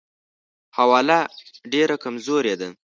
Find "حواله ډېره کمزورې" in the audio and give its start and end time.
0.77-2.53